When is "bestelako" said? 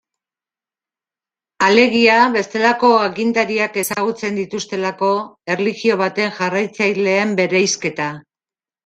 2.35-2.89